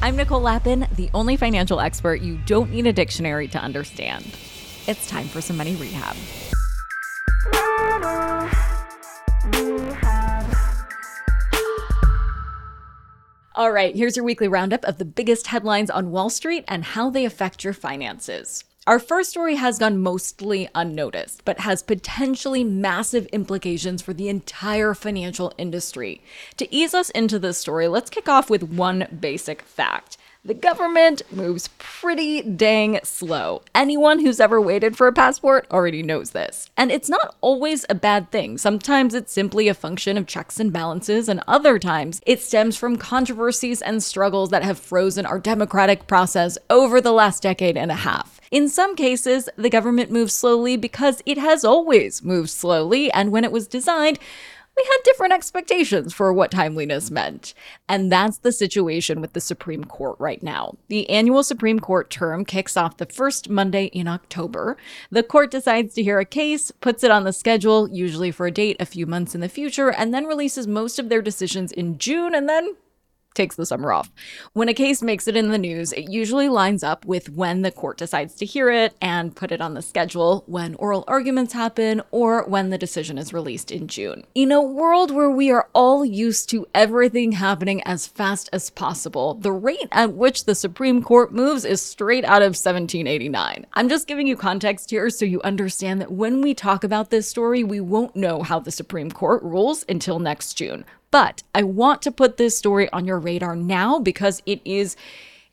I'm 0.00 0.16
Nicole 0.16 0.40
Lapin, 0.40 0.86
the 0.94 1.10
only 1.12 1.36
financial 1.36 1.80
expert 1.80 2.20
you 2.20 2.38
don't 2.46 2.70
need 2.70 2.86
a 2.86 2.92
dictionary 2.92 3.48
to 3.48 3.58
understand. 3.58 4.24
It's 4.86 5.08
time 5.08 5.26
for 5.26 5.40
some 5.40 5.56
money 5.56 5.74
rehab. 5.74 6.16
All 13.54 13.72
right, 13.72 13.96
here's 13.96 14.14
your 14.14 14.24
weekly 14.24 14.46
roundup 14.46 14.84
of 14.84 14.98
the 14.98 15.04
biggest 15.04 15.48
headlines 15.48 15.90
on 15.90 16.12
Wall 16.12 16.30
Street 16.30 16.64
and 16.68 16.84
how 16.84 17.10
they 17.10 17.24
affect 17.24 17.64
your 17.64 17.72
finances. 17.72 18.62
Our 18.88 18.98
first 18.98 19.28
story 19.28 19.56
has 19.56 19.78
gone 19.78 19.98
mostly 19.98 20.66
unnoticed, 20.74 21.42
but 21.44 21.60
has 21.60 21.82
potentially 21.82 22.64
massive 22.64 23.26
implications 23.26 24.00
for 24.00 24.14
the 24.14 24.30
entire 24.30 24.94
financial 24.94 25.52
industry. 25.58 26.22
To 26.56 26.74
ease 26.74 26.94
us 26.94 27.10
into 27.10 27.38
this 27.38 27.58
story, 27.58 27.86
let's 27.86 28.08
kick 28.08 28.30
off 28.30 28.48
with 28.48 28.62
one 28.62 29.06
basic 29.20 29.60
fact. 29.60 30.16
The 30.42 30.54
government 30.54 31.20
moves 31.30 31.68
pretty 31.76 32.40
dang 32.40 33.00
slow. 33.02 33.60
Anyone 33.74 34.20
who's 34.20 34.40
ever 34.40 34.58
waited 34.58 34.96
for 34.96 35.06
a 35.06 35.12
passport 35.12 35.66
already 35.70 36.02
knows 36.02 36.30
this. 36.30 36.70
And 36.74 36.90
it's 36.90 37.10
not 37.10 37.34
always 37.42 37.84
a 37.90 37.94
bad 37.94 38.30
thing. 38.30 38.56
Sometimes 38.56 39.12
it's 39.12 39.34
simply 39.34 39.68
a 39.68 39.74
function 39.74 40.16
of 40.16 40.26
checks 40.26 40.58
and 40.58 40.72
balances, 40.72 41.28
and 41.28 41.42
other 41.46 41.78
times 41.78 42.22
it 42.24 42.40
stems 42.40 42.78
from 42.78 42.96
controversies 42.96 43.82
and 43.82 44.02
struggles 44.02 44.48
that 44.48 44.62
have 44.64 44.78
frozen 44.78 45.26
our 45.26 45.38
democratic 45.38 46.06
process 46.06 46.56
over 46.70 47.02
the 47.02 47.12
last 47.12 47.42
decade 47.42 47.76
and 47.76 47.90
a 47.90 47.96
half. 47.96 48.37
In 48.50 48.68
some 48.68 48.96
cases, 48.96 49.48
the 49.56 49.70
government 49.70 50.10
moves 50.10 50.32
slowly 50.32 50.76
because 50.76 51.22
it 51.26 51.38
has 51.38 51.64
always 51.64 52.22
moved 52.22 52.50
slowly, 52.50 53.10
and 53.12 53.30
when 53.30 53.44
it 53.44 53.52
was 53.52 53.66
designed, 53.66 54.18
we 54.78 54.84
had 54.84 55.02
different 55.02 55.32
expectations 55.32 56.14
for 56.14 56.32
what 56.32 56.52
timeliness 56.52 57.10
meant. 57.10 57.52
And 57.88 58.12
that's 58.12 58.38
the 58.38 58.52
situation 58.52 59.20
with 59.20 59.32
the 59.32 59.40
Supreme 59.40 59.84
Court 59.84 60.14
right 60.20 60.40
now. 60.40 60.76
The 60.86 61.10
annual 61.10 61.42
Supreme 61.42 61.80
Court 61.80 62.10
term 62.10 62.44
kicks 62.44 62.76
off 62.76 62.96
the 62.96 63.06
first 63.06 63.50
Monday 63.50 63.86
in 63.86 64.06
October. 64.06 64.76
The 65.10 65.24
court 65.24 65.50
decides 65.50 65.94
to 65.94 66.02
hear 66.04 66.20
a 66.20 66.24
case, 66.24 66.70
puts 66.70 67.02
it 67.02 67.10
on 67.10 67.24
the 67.24 67.32
schedule, 67.32 67.90
usually 67.90 68.30
for 68.30 68.46
a 68.46 68.52
date 68.52 68.76
a 68.78 68.86
few 68.86 69.04
months 69.04 69.34
in 69.34 69.40
the 69.40 69.48
future, 69.48 69.90
and 69.90 70.14
then 70.14 70.26
releases 70.26 70.68
most 70.68 71.00
of 71.00 71.08
their 71.08 71.22
decisions 71.22 71.72
in 71.72 71.98
June 71.98 72.32
and 72.32 72.48
then 72.48 72.76
takes 73.34 73.56
the 73.56 73.64
summer 73.64 73.92
off. 73.92 74.10
When 74.52 74.68
a 74.68 74.74
case 74.74 75.00
makes 75.00 75.28
it 75.28 75.36
in 75.36 75.50
the 75.50 75.58
news, 75.58 75.92
it 75.92 76.10
usually 76.10 76.48
lines 76.48 76.82
up 76.82 77.04
with 77.04 77.30
when 77.30 77.62
the 77.62 77.70
court 77.70 77.96
decides 77.96 78.34
to 78.34 78.44
hear 78.44 78.68
it 78.68 78.96
and 79.00 79.36
put 79.36 79.52
it 79.52 79.60
on 79.60 79.74
the 79.74 79.82
schedule, 79.82 80.42
when 80.46 80.74
oral 80.74 81.04
arguments 81.06 81.52
happen, 81.52 82.02
or 82.10 82.44
when 82.48 82.70
the 82.70 82.78
decision 82.78 83.16
is 83.16 83.32
released 83.32 83.70
in 83.70 83.86
June. 83.86 84.24
In 84.34 84.50
a 84.50 84.60
world 84.60 85.12
where 85.12 85.30
we 85.30 85.52
are 85.52 85.68
all 85.72 86.04
used 86.04 86.48
to 86.50 86.66
everything 86.74 87.32
happening 87.32 87.80
as 87.84 88.08
fast 88.08 88.48
as 88.52 88.70
possible, 88.70 89.34
the 89.34 89.52
rate 89.52 89.88
at 89.92 90.14
which 90.14 90.44
the 90.44 90.54
Supreme 90.56 91.00
Court 91.02 91.32
moves 91.32 91.64
is 91.64 91.80
straight 91.80 92.24
out 92.24 92.42
of 92.42 92.56
1789. 92.56 93.66
I'm 93.74 93.88
just 93.88 94.08
giving 94.08 94.26
you 94.26 94.36
context 94.36 94.90
here 94.90 95.10
so 95.10 95.24
you 95.24 95.40
understand 95.42 96.00
that 96.00 96.10
when 96.10 96.40
we 96.40 96.54
talk 96.54 96.82
about 96.82 97.10
this 97.10 97.28
story, 97.28 97.62
we 97.62 97.80
won't 97.80 98.16
know 98.16 98.42
how 98.42 98.58
the 98.58 98.72
Supreme 98.72 99.12
Court 99.12 99.42
rules 99.44 99.84
until 99.88 100.18
next 100.18 100.54
June. 100.54 100.84
But 101.10 101.42
I 101.54 101.62
want 101.62 102.02
to 102.02 102.12
put 102.12 102.36
this 102.36 102.56
story 102.56 102.90
on 102.92 103.06
your 103.06 103.18
radar 103.18 103.56
now 103.56 103.98
because 103.98 104.42
it 104.44 104.60
is 104.64 104.96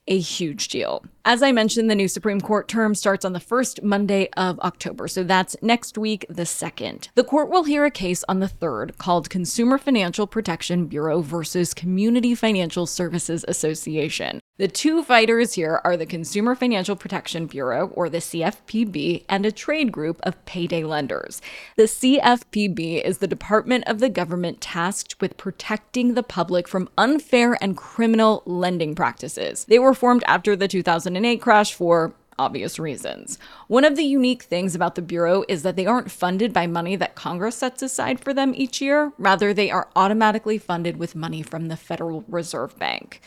a 0.07 0.19
huge 0.19 0.67
deal. 0.67 1.03
As 1.27 1.41
I 1.41 1.51
mentioned, 1.51 1.89
the 1.89 1.95
new 1.95 2.07
Supreme 2.07 2.39
Court 2.39 2.67
term 2.67 2.93
starts 2.93 3.25
on 3.25 3.33
the 3.33 3.39
first 3.39 3.81
Monday 3.81 4.29
of 4.37 4.59
October, 4.59 5.07
so 5.07 5.23
that's 5.23 5.55
next 5.59 5.97
week, 5.97 6.23
the 6.29 6.43
2nd. 6.43 7.09
The 7.15 7.23
court 7.23 7.49
will 7.49 7.63
hear 7.63 7.83
a 7.83 7.89
case 7.89 8.23
on 8.29 8.41
the 8.41 8.47
3rd 8.47 8.99
called 8.99 9.31
Consumer 9.31 9.79
Financial 9.79 10.27
Protection 10.27 10.85
Bureau 10.85 11.21
versus 11.21 11.73
Community 11.73 12.35
Financial 12.35 12.85
Services 12.85 13.43
Association. 13.47 14.39
The 14.57 14.67
two 14.69 15.03
fighters 15.03 15.55
here 15.55 15.81
are 15.83 15.97
the 15.97 16.05
Consumer 16.05 16.55
Financial 16.55 16.95
Protection 16.95 17.47
Bureau, 17.47 17.87
or 17.87 18.07
the 18.07 18.19
CFPB, 18.19 19.25
and 19.27 19.45
a 19.45 19.51
trade 19.51 19.91
group 19.91 20.21
of 20.23 20.45
payday 20.45 20.83
lenders. 20.83 21.41
The 21.75 21.83
CFPB 21.83 23.03
is 23.03 23.17
the 23.17 23.27
department 23.27 23.83
of 23.87 23.99
the 23.99 24.09
government 24.09 24.61
tasked 24.61 25.19
with 25.19 25.35
protecting 25.37 26.13
the 26.13 26.23
public 26.23 26.67
from 26.69 26.87
unfair 26.97 27.57
and 27.61 27.75
criminal 27.75 28.43
lending 28.45 28.95
practices. 28.95 29.65
They 29.65 29.79
were 29.79 29.94
formed 29.95 30.23
after 30.27 30.55
the 30.55 30.67
2008 30.67 31.41
crash 31.41 31.73
for 31.73 32.13
obvious 32.37 32.77
reasons. 32.77 33.39
One 33.67 33.85
of 33.85 33.95
the 33.95 34.03
unique 34.03 34.43
things 34.43 34.75
about 34.75 34.95
the 34.95 35.01
Bureau 35.01 35.43
is 35.47 35.63
that 35.63 35.75
they 35.75 35.85
aren't 35.85 36.11
funded 36.11 36.53
by 36.53 36.67
money 36.67 36.95
that 36.95 37.15
Congress 37.15 37.55
sets 37.55 37.81
aside 37.81 38.19
for 38.19 38.33
them 38.33 38.53
each 38.55 38.81
year. 38.81 39.13
Rather, 39.17 39.53
they 39.53 39.71
are 39.71 39.89
automatically 39.95 40.57
funded 40.57 40.97
with 40.97 41.15
money 41.15 41.41
from 41.41 41.67
the 41.67 41.77
Federal 41.77 42.23
Reserve 42.27 42.77
Bank. 42.77 43.21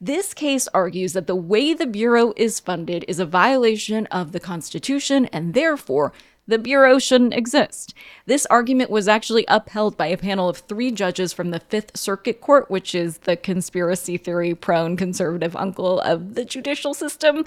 This 0.00 0.32
case 0.32 0.68
argues 0.72 1.12
that 1.14 1.26
the 1.26 1.34
way 1.34 1.74
the 1.74 1.86
Bureau 1.86 2.32
is 2.36 2.60
funded 2.60 3.04
is 3.08 3.18
a 3.18 3.26
violation 3.26 4.06
of 4.06 4.30
the 4.30 4.38
Constitution 4.38 5.26
and 5.26 5.54
therefore 5.54 6.12
the 6.48 6.58
Bureau 6.58 6.98
shouldn't 6.98 7.34
exist. 7.34 7.94
This 8.26 8.46
argument 8.46 8.90
was 8.90 9.06
actually 9.06 9.44
upheld 9.46 9.96
by 9.96 10.06
a 10.06 10.16
panel 10.16 10.48
of 10.48 10.58
three 10.58 10.90
judges 10.90 11.32
from 11.32 11.50
the 11.50 11.60
Fifth 11.60 11.96
Circuit 11.96 12.40
Court, 12.40 12.68
which 12.70 12.94
is 12.94 13.18
the 13.18 13.36
conspiracy 13.36 14.16
theory 14.16 14.54
prone 14.54 14.96
conservative 14.96 15.54
uncle 15.54 16.00
of 16.00 16.34
the 16.34 16.46
judicial 16.46 16.94
system. 16.94 17.44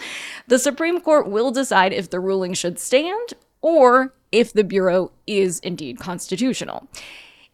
The 0.48 0.60
Supreme 0.60 1.02
Court 1.02 1.28
will 1.28 1.52
decide 1.52 1.92
if 1.92 2.12
the 2.12 2.20
ruling 2.20 2.54
should 2.54 2.80
stand 2.80 3.34
or 3.62 4.14
if 4.32 4.54
the 4.54 4.64
Bureau 4.64 5.12
is 5.26 5.60
indeed 5.60 6.00
constitutional. 6.00 6.88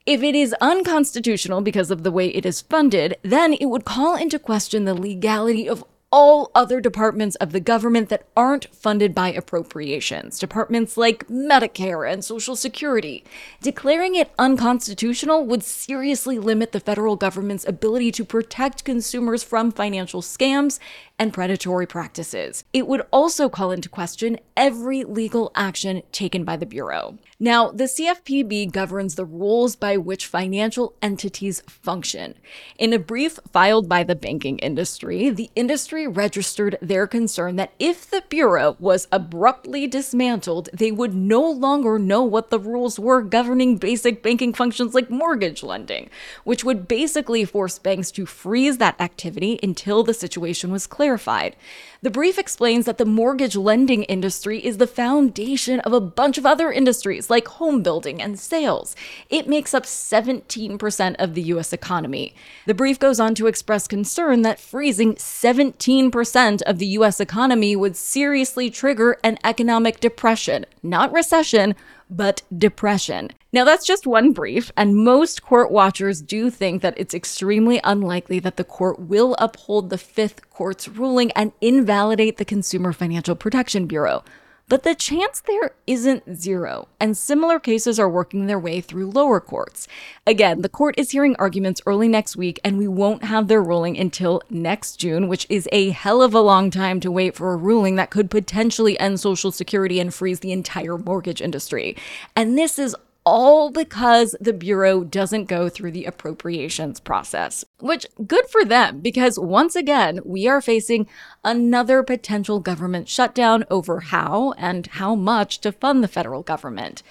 If 0.06 0.24
it 0.24 0.35
is 0.35 0.56
unconstitutional 0.62 1.62
because 1.62 1.91
of 1.91 2.03
the 2.03 2.12
way 2.12 2.29
it 2.29 2.46
is 2.46 2.62
funded, 2.62 3.18
then 3.24 3.53
it 3.53 3.66
would 3.66 3.84
call 3.84 4.16
into 4.16 4.40
question 4.40 4.85
the 4.85 4.94
legality 4.94 5.68
of 5.68 5.84
all 6.12 6.51
other 6.56 6.79
departments 6.79 7.35
of 7.38 7.51
the 7.51 7.59
government 7.59 8.07
that 8.09 8.25
aren't 8.35 8.73
funded 8.73 9.13
by 9.13 9.31
appropriations, 9.31 10.40
departments 10.40 10.95
like 10.95 11.28
Medicare 11.28 12.09
and 12.09 12.23
Social 12.23 12.56
Security. 12.56 13.25
Declaring 13.62 14.16
it 14.16 14.31
unconstitutional 14.40 15.46
would 15.46 15.63
seriously 15.63 16.40
limit 16.40 16.72
the 16.72 16.79
federal 16.79 17.17
government's 17.17 17.67
ability 17.67 18.12
to 18.13 18.23
protect 18.23 18.85
consumers 18.85 19.44
from 19.44 19.72
financial 19.72 20.22
scams 20.22 20.79
and 21.19 21.34
predatory 21.34 21.85
practices. 21.85 22.63
It 22.72 22.88
would 22.88 23.01
also 23.12 23.50
call 23.50 23.72
into 23.72 23.90
question 23.90 24.40
every 24.56 25.03
legal 25.03 25.51
action 25.56 26.03
taken 26.12 26.44
by 26.44 26.56
the 26.57 26.66
Bureau. 26.66 27.17
Now, 27.39 27.69
the 27.69 27.83
CFPB 27.83 28.71
governs 28.71 29.13
the 29.13 29.23
rules 29.23 29.75
by 29.75 29.95
which 29.95 30.25
financial 30.25 30.95
entities 31.03 31.61
function. 31.67 32.33
In 32.79 32.93
a 32.93 32.97
brief 32.97 33.37
filed 33.51 33.87
by 33.87 34.03
the 34.03 34.15
banking 34.15 34.57
industry, 34.57 35.29
the 35.29 35.51
industry 35.55 36.07
registered 36.07 36.79
their 36.81 37.05
concern 37.05 37.55
that 37.57 37.73
if 37.77 38.09
the 38.09 38.23
Bureau 38.27 38.75
was 38.79 39.07
abruptly 39.11 39.85
dismantled, 39.85 40.69
they 40.73 40.91
would 40.91 41.13
no 41.13 41.47
longer 41.47 41.99
know 41.99 42.23
what 42.23 42.49
the 42.49 42.57
rules 42.57 42.97
were 42.97 43.21
governing 43.21 43.77
basic 43.77 44.23
banking 44.23 44.51
functions 44.51 44.95
like 44.95 45.11
mortgage 45.11 45.61
lending, 45.61 46.09
which 46.43 46.63
would 46.63 46.87
basically 46.87 47.45
force 47.45 47.77
banks 47.77 48.09
to 48.09 48.25
freeze 48.25 48.79
that 48.79 48.99
activity 48.99 49.59
until 49.61 50.01
the 50.01 50.13
situation 50.16 50.72
was 50.72 50.87
clarified. 50.87 51.55
The 52.01 52.09
brief 52.09 52.40
explains 52.40 52.85
that 52.85 52.97
the 52.97 53.05
mortgage 53.05 53.55
lending 53.55 54.03
industry 54.03 54.63
is 54.66 54.78
the 54.78 54.87
foundation 54.87 55.79
of 55.81 55.93
a 55.93 56.01
bunch 56.01 56.40
of 56.40 56.45
other 56.45 56.72
industries 56.72 57.27
like 57.29 57.47
home 57.47 57.82
building 57.82 58.22
and 58.22 58.40
sales. 58.40 58.96
It 59.29 59.47
makes 59.47 59.74
up 59.74 59.84
17% 59.84 61.16
of 61.20 61.34
the 61.34 61.41
US 61.44 61.74
economy. 61.74 62.35
The 62.66 62.74
brief 62.74 63.00
goes 63.00 63.20
on 63.20 63.35
to 63.35 63.47
express 63.47 63.88
concern 63.88 64.41
that 64.44 64.59
freezing 64.59 65.16
17% 65.16 66.62
of 66.64 66.78
the 66.78 66.88
US 66.88 67.20
economy 67.20 67.76
would 67.76 67.96
seriously 67.96 68.70
trigger 68.70 69.18
an 69.24 69.38
economic 69.44 70.00
depression, 70.00 70.66
not 70.82 71.12
recession, 71.12 71.76
but 72.09 72.41
depression. 72.56 73.32
Now, 73.52 73.64
that's 73.64 73.85
just 73.85 74.08
one 74.08 74.32
brief, 74.32 74.72
and 74.78 74.96
most 74.96 75.41
court 75.41 75.72
watchers 75.72 76.22
do 76.22 76.50
think 76.50 76.82
that 76.82 76.94
it's 76.97 77.14
extremely 77.14 77.79
unlikely 77.84 78.40
that 78.40 78.58
the 78.58 78.64
court 78.64 79.00
will 79.00 79.35
uphold 79.40 79.90
the 79.90 79.97
Fifth 79.97 80.50
Court's 80.50 80.88
ruling 80.88 81.32
and 81.32 81.52
invalidate 81.62 82.38
the 82.38 82.46
Consumer 82.46 82.94
Financial 82.94 83.35
Protection 83.35 83.88
Bureau. 83.88 84.24
But 84.69 84.84
the 84.84 84.96
chance 84.96 85.40
there 85.40 85.72
isn't 85.87 86.35
zero, 86.35 86.90
and 86.99 87.16
similar 87.16 87.58
cases 87.58 87.97
are 88.02 88.09
working 88.09 88.47
their 88.47 88.59
way 88.59 88.81
through 88.81 89.11
lower 89.11 89.40
courts. 89.40 89.87
Again, 90.25 90.61
the 90.61 90.67
court 90.67 90.96
is 90.97 91.11
hearing 91.11 91.37
arguments 91.40 91.81
early 91.85 92.09
next 92.09 92.35
week, 92.35 92.59
and 92.66 92.78
we 92.78 92.85
won't 92.85 93.23
have 93.23 93.47
their 93.47 93.64
ruling 93.64 93.97
until 93.97 94.41
next 94.49 94.97
June, 94.97 95.29
which 95.29 95.47
is 95.47 95.69
a 95.72 95.91
hell 95.91 96.22
of 96.22 96.34
a 96.34 96.41
long 96.41 96.69
time 96.69 96.99
to 96.99 97.09
wait 97.09 97.34
for 97.34 97.53
a 97.53 97.58
ruling 97.58 97.96
that 97.96 98.09
could 98.09 98.29
potentially 98.29 98.99
end 98.99 99.22
Social 99.22 99.53
Security 99.53 100.02
and 100.02 100.14
freeze 100.14 100.41
the 100.41 100.52
entire 100.52 100.97
mortgage 100.97 101.41
industry. 101.41 101.96
And 102.35 102.58
this 102.58 102.78
is 102.78 102.93
all 103.28 103.72
because 103.72 104.38
the 104.40 104.53
Bureau 104.53 105.03
doesn't 105.03 105.50
go 105.50 105.68
through 105.68 105.91
the 105.91 106.06
appropriations 106.06 107.02
process. 107.02 107.66
Which, 107.82 108.08
good 108.26 108.46
for 108.47 108.64
them, 108.64 109.02
because 109.02 109.38
once 109.38 109.76
again, 109.76 110.22
we 110.24 110.47
are 110.47 110.62
facing 110.62 111.09
another 111.44 112.03
potential 112.03 112.62
government 112.62 113.09
shutdown 113.09 113.66
over 113.70 114.00
how 114.00 114.53
and 114.53 114.88
how 114.88 115.14
much 115.14 115.59
to 115.59 115.74
fund 115.74 116.02
the 116.02 116.08
federal 116.08 116.41
government. 116.41 117.03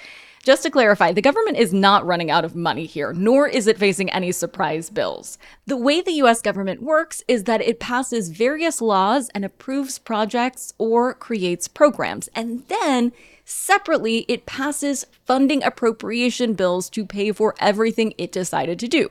Just 0.43 0.63
to 0.63 0.71
clarify, 0.71 1.13
the 1.13 1.21
government 1.21 1.59
is 1.59 1.75
not 1.75 2.07
running 2.07 2.31
out 2.31 2.47
of 2.47 2.57
money 2.57 2.87
here, 2.87 3.13
nor 3.13 3.47
is 3.47 3.67
it 3.67 3.79
facing 3.79 4.09
any 4.09 4.33
surprise 4.33 4.89
bills. 4.89 5.37
The 5.67 5.77
way 5.77 6.01
the 6.01 6.23
US 6.23 6.41
government 6.41 6.81
works 6.81 7.23
is 7.29 7.45
that 7.45 7.61
it 7.61 7.79
passes 7.79 8.31
various 8.31 8.81
laws 8.81 9.29
and 9.35 9.45
approves 9.45 9.99
projects 9.99 10.73
or 10.79 11.13
creates 11.13 11.69
programs, 11.69 12.29
and 12.35 12.67
then 12.69 13.13
Separately, 13.48 14.25
it 14.26 14.44
passes 14.44 15.06
funding 15.25 15.62
appropriation 15.62 16.54
bills 16.54 16.90
to 16.90 17.06
pay 17.06 17.31
for 17.31 17.54
everything 17.60 18.12
it 18.19 18.32
decided 18.32 18.76
to 18.81 18.88
do. 18.88 19.08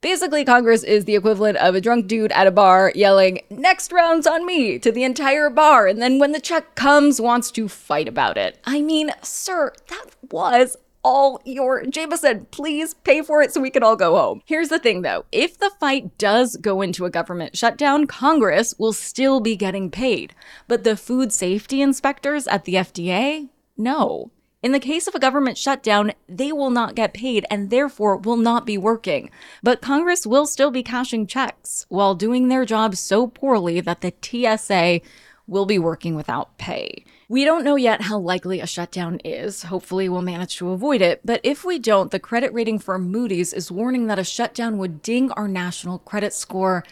Basically, 0.00 0.44
Congress 0.44 0.84
is 0.84 1.04
the 1.04 1.16
equivalent 1.16 1.56
of 1.58 1.74
a 1.74 1.80
drunk 1.80 2.06
dude 2.06 2.30
at 2.30 2.46
a 2.46 2.52
bar 2.52 2.92
yelling, 2.94 3.40
Next 3.50 3.92
round's 3.92 4.24
on 4.24 4.46
me 4.46 4.78
to 4.78 4.92
the 4.92 5.02
entire 5.02 5.50
bar, 5.50 5.88
and 5.88 6.00
then 6.00 6.20
when 6.20 6.30
the 6.30 6.40
check 6.40 6.76
comes, 6.76 7.20
wants 7.20 7.50
to 7.50 7.68
fight 7.68 8.06
about 8.06 8.38
it. 8.38 8.56
I 8.64 8.82
mean, 8.82 9.10
sir, 9.20 9.72
that 9.88 10.06
was 10.30 10.76
all 11.02 11.40
your 11.44 11.84
Jameson. 11.84 12.46
Please 12.52 12.94
pay 12.94 13.20
for 13.20 13.42
it 13.42 13.52
so 13.52 13.60
we 13.60 13.70
can 13.70 13.82
all 13.82 13.96
go 13.96 14.16
home. 14.16 14.42
Here's 14.46 14.68
the 14.68 14.78
thing 14.78 15.02
though 15.02 15.24
if 15.32 15.58
the 15.58 15.72
fight 15.80 16.16
does 16.18 16.56
go 16.56 16.82
into 16.82 17.04
a 17.04 17.10
government 17.10 17.56
shutdown, 17.56 18.06
Congress 18.06 18.76
will 18.78 18.92
still 18.92 19.40
be 19.40 19.56
getting 19.56 19.90
paid. 19.90 20.34
But 20.68 20.84
the 20.84 20.96
food 20.96 21.32
safety 21.32 21.82
inspectors 21.82 22.46
at 22.46 22.64
the 22.64 22.74
FDA, 22.74 23.48
no. 23.82 24.30
In 24.62 24.70
the 24.70 24.78
case 24.78 25.08
of 25.08 25.14
a 25.14 25.18
government 25.18 25.58
shutdown, 25.58 26.12
they 26.28 26.52
will 26.52 26.70
not 26.70 26.94
get 26.94 27.12
paid 27.12 27.44
and 27.50 27.68
therefore 27.68 28.16
will 28.16 28.36
not 28.36 28.64
be 28.64 28.78
working. 28.78 29.28
But 29.60 29.82
Congress 29.82 30.24
will 30.24 30.46
still 30.46 30.70
be 30.70 30.84
cashing 30.84 31.26
checks 31.26 31.84
while 31.88 32.14
doing 32.14 32.46
their 32.46 32.64
job 32.64 32.94
so 32.94 33.26
poorly 33.26 33.80
that 33.80 34.02
the 34.02 34.14
TSA 34.22 35.00
will 35.48 35.66
be 35.66 35.80
working 35.80 36.14
without 36.14 36.56
pay. 36.58 37.04
We 37.28 37.44
don't 37.44 37.64
know 37.64 37.74
yet 37.74 38.02
how 38.02 38.18
likely 38.18 38.60
a 38.60 38.66
shutdown 38.66 39.18
is. 39.24 39.64
Hopefully, 39.64 40.08
we'll 40.08 40.22
manage 40.22 40.56
to 40.58 40.70
avoid 40.70 41.02
it. 41.02 41.22
But 41.24 41.40
if 41.42 41.64
we 41.64 41.80
don't, 41.80 42.12
the 42.12 42.20
credit 42.20 42.52
rating 42.52 42.78
firm 42.78 43.10
Moody's 43.10 43.52
is 43.52 43.72
warning 43.72 44.06
that 44.06 44.18
a 44.18 44.24
shutdown 44.24 44.78
would 44.78 45.02
ding 45.02 45.32
our 45.32 45.48
national 45.48 45.98
credit 45.98 46.32
score 46.32 46.84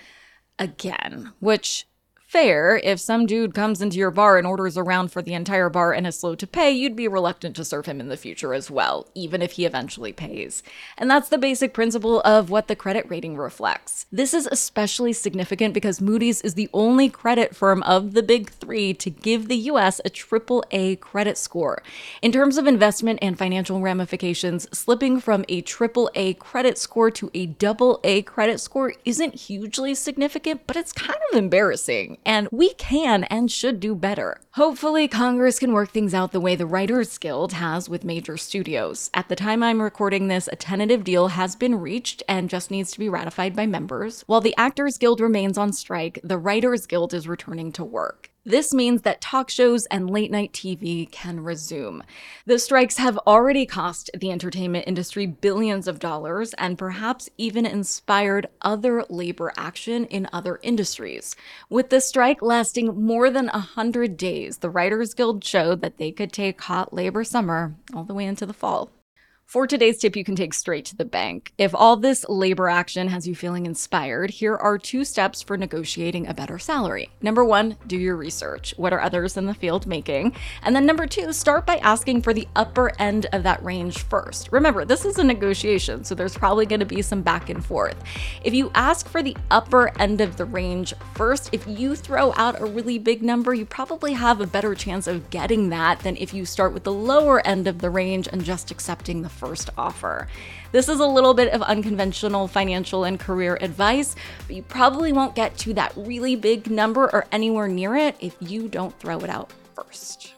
again, 0.59 1.33
which 1.39 1.87
fair. 2.31 2.81
If 2.85 3.01
some 3.01 3.27
dude 3.27 3.57
comes 3.57 3.83
into 3.83 3.99
your 3.99 4.13
bar 4.13 4.39
and 4.39 4.47
orders 4.47 4.77
a 4.77 4.85
round 4.85 5.11
for 5.11 5.21
the 5.21 5.35
entire 5.35 5.69
bar 5.69 5.93
and 5.93 6.07
is 6.07 6.17
slow 6.17 6.37
to 6.37 6.47
pay, 6.47 6.71
you'd 6.71 6.95
be 6.95 7.09
reluctant 7.09 7.57
to 7.57 7.65
serve 7.65 7.87
him 7.87 7.99
in 7.99 8.07
the 8.07 8.17
future 8.17 8.55
as 8.55 8.71
well, 8.71 9.09
even 9.17 9.43
if 9.43 9.53
he 9.53 9.65
eventually 9.65 10.13
pays. 10.13 10.63
And 10.97 11.11
that's 11.11 11.29
the 11.29 11.39
basic 11.39 11.75
principle 11.75 12.21
of 12.21 12.49
what 12.49 12.69
the 12.69 12.77
credit 12.77 13.05
rating 13.09 13.37
reflects. 13.37 14.07
This 14.13 14.33
is 14.33 14.47
especially 14.47 15.13
significant 15.13 15.75
because 15.75 16.01
Moody's 16.01 16.41
is 16.43 16.55
the 16.55 16.71
only 16.73 17.09
credit 17.09 17.57
firm 17.57 17.83
of 17.83 18.15
the 18.15 18.23
big 18.23 18.49
three 18.49 18.95
to 18.95 19.11
give 19.11 19.49
the 19.49 19.57
US 19.57 20.01
a 20.05 20.09
triple 20.09 20.63
A 20.71 20.95
credit 20.97 21.37
score. 21.37 21.83
In 22.23 22.31
terms 22.31 22.59
of 22.59 22.69
investment 22.69 23.19
and 23.21 23.37
financial 23.37 23.81
ramifications, 23.81 24.69
slipping 24.71 25.19
from 25.19 25.45
a 25.49 25.63
triple 25.63 26.09
A 26.15 26.35
credit 26.35 26.79
score 26.79 27.11
to 27.11 27.29
a 27.35 27.47
double 27.47 27.99
A 28.05 28.23
credit 28.23 28.61
score 28.61 28.95
isn't 29.05 29.35
hugely 29.35 29.97
significant, 29.97 30.69
but 30.69 30.77
it's 30.77 30.93
kind 30.93 31.19
of 31.33 31.37
embarrassing 31.37 32.19
and 32.25 32.49
we 32.51 32.75
can 32.75 33.25
and 33.25 33.51
should 33.51 33.81
do 33.81 33.95
better. 33.95 34.41
Hopefully, 34.53 35.09
Congress 35.09 35.59
can 35.59 35.73
work 35.73 35.91
things 35.91 36.15
out 36.15 36.33
the 36.33 36.41
way 36.41 36.55
the 36.57 36.67
Writers 36.67 37.17
Guild 37.19 37.53
has 37.55 37.89
with 37.89 38.05
major 38.05 38.37
studios. 38.37 39.11
At 39.15 39.29
the 39.29 39.37
time 39.37 39.63
I'm 39.63 39.83
recording 39.83 40.29
this, 40.29 40.49
a 40.53 40.57
tentative 40.57 41.05
deal 41.05 41.29
has 41.29 41.57
been 41.57 41.81
reached 41.81 42.23
and 42.29 42.51
just 42.51 42.71
needs 42.71 42.91
to 42.93 42.99
be 42.99 43.09
ratified 43.09 43.55
by 43.55 43.67
members. 43.67 44.23
While 44.27 44.41
the 44.41 44.55
Actors 44.57 44.99
Guild 44.99 45.21
remains 45.21 45.59
on 45.59 45.73
strike, 45.73 46.19
the 46.25 46.39
Writers 46.39 46.87
Guild 46.87 47.15
is 47.15 47.29
returning 47.29 47.73
to 47.73 47.85
work. 47.85 48.30
This 48.45 48.73
means 48.73 49.03
that 49.03 49.21
talk 49.21 49.51
shows 49.51 49.85
and 49.87 50.09
late 50.09 50.31
night 50.31 50.55
TV 50.55 51.11
can 51.11 51.41
resume. 51.41 52.03
The 52.47 52.59
strikes 52.59 52.97
have 52.97 53.19
already 53.19 53.67
cost 53.67 54.09
the 54.17 54.31
entertainment 54.31 54.87
industry 54.87 55.27
billions 55.27 55.87
of 55.87 55.99
dollars 55.99 56.55
and 56.55 56.79
perhaps 56.79 57.29
even 57.37 57.67
inspired 57.67 58.49
other 58.63 59.05
labor 59.11 59.53
action 59.59 60.07
in 60.07 60.27
other 60.33 60.59
industries. 60.63 61.37
With 61.69 61.91
the 61.91 62.01
strike 62.01 62.41
lasting 62.41 63.05
more 63.05 63.29
than 63.29 63.49
100 63.49 64.17
days, 64.17 64.59
the 64.59 64.71
Writers 64.71 65.13
Guild 65.13 65.45
showed 65.45 65.83
that 65.83 65.99
they 65.99 66.11
could 66.11 66.33
take 66.33 66.63
hot 66.63 66.95
labor 66.95 67.25
summer 67.25 67.75
all 67.95 68.05
the 68.05 68.15
way 68.15 68.25
into 68.25 68.47
the 68.47 68.55
fall. 68.55 68.91
For 69.51 69.67
today's 69.67 69.99
tip, 69.99 70.15
you 70.15 70.23
can 70.23 70.37
take 70.37 70.55
straight 70.55 70.85
to 70.85 70.97
the 70.97 71.05
bank. 71.05 71.53
If 71.59 71.75
all 71.75 71.97
this 71.97 72.25
labor 72.29 72.69
action 72.69 73.09
has 73.09 73.27
you 73.27 73.35
feeling 73.35 73.67
inspired, 73.67 74.31
here 74.31 74.55
are 74.55 74.79
two 74.79 75.05
steps 75.05 75.43
for 75.43 75.57
negotiating 75.57 76.29
a 76.29 76.35
better 76.35 76.57
salary. 76.57 77.11
Number 77.21 77.45
one, 77.45 77.77
do 77.89 77.99
your 77.99 78.15
research. 78.15 78.75
What 78.77 78.93
are 78.93 79.01
others 79.01 79.37
in 79.37 79.47
the 79.47 79.55
field 79.55 79.89
making? 79.89 80.37
And 80.63 80.77
then 80.77 80.87
number 80.87 81.05
two, 81.05 81.33
start 81.33 81.67
by 81.67 81.79
asking 81.79 82.23
for 82.23 82.33
the 82.33 82.47
upper 82.55 82.93
end 83.01 83.27
of 83.33 83.43
that 83.43 83.61
range 83.65 83.99
first. 84.05 84.53
Remember, 84.53 84.85
this 84.85 85.05
is 85.05 85.19
a 85.19 85.25
negotiation, 85.25 86.05
so 86.05 86.15
there's 86.15 86.39
probably 86.39 86.65
going 86.65 86.79
to 86.79 86.87
be 86.87 87.03
some 87.03 87.21
back 87.21 87.51
and 87.51 87.67
forth. 87.67 88.01
If 88.45 88.55
you 88.55 88.71
ask 88.77 89.09
for 89.09 89.21
the 89.21 89.37
upper 89.51 89.91
end 90.01 90.21
of 90.21 90.37
the 90.37 90.45
range 90.45 90.95
first, 91.15 91.51
if 91.51 91.67
you 91.67 91.97
throw 91.97 92.33
out 92.37 92.61
a 92.61 92.67
really 92.67 93.01
big 93.01 93.21
number, 93.21 93.53
you 93.53 93.67
probably 93.67 94.13
have 94.13 94.41
a 94.41 94.47
better 94.47 94.77
chance 94.77 95.09
of 95.09 95.29
getting 95.31 95.71
that 95.71 95.99
than 95.99 96.17
if 96.19 96.33
you 96.33 96.45
start 96.45 96.73
with 96.73 96.85
the 96.85 96.93
lower 96.93 97.45
end 97.45 97.67
of 97.67 97.81
the 97.81 97.91
range 97.91 98.29
and 98.31 98.45
just 98.45 98.71
accepting 98.71 99.23
the 99.23 99.40
first 99.41 99.71
offer. 99.79 100.29
This 100.71 100.89
is 100.89 101.01
a 101.01 101.07
little 101.07 101.33
bit 101.35 101.53
of 101.53 101.63
unconventional 101.63 102.47
financial 102.47 103.05
and 103.05 103.19
career 103.19 103.59
advice, 103.61 104.15
but 104.47 104.55
you 104.55 104.63
probably 104.63 105.13
won't 105.13 105.35
get 105.35 105.57
to 105.59 105.75
that 105.75 105.93
really 105.97 106.37
big 106.37 106.71
number 106.71 107.11
or 107.13 107.27
anywhere 107.33 107.67
near 107.67 107.97
it 107.97 108.15
if 108.21 108.37
you 108.41 108.69
don't 108.69 108.97
throw 109.01 109.19
it 109.21 109.31
out 109.31 109.51
first. 109.75 110.35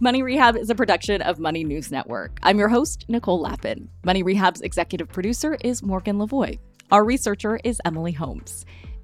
Money 0.00 0.22
Rehab 0.22 0.56
is 0.56 0.70
a 0.70 0.74
production 0.74 1.22
of 1.22 1.38
Money 1.38 1.62
News 1.62 1.92
Network. 1.92 2.38
I'm 2.42 2.58
your 2.58 2.68
host, 2.68 3.04
Nicole 3.08 3.40
Lapin. 3.40 3.88
Money 4.04 4.22
Rehab's 4.22 4.62
executive 4.62 5.08
producer 5.08 5.56
is 5.62 5.82
Morgan 5.82 6.16
Lavoie. 6.16 6.58
Our 6.90 7.04
researcher 7.04 7.60
is 7.62 7.80
Emily 7.84 8.12
Holmes. 8.12 8.64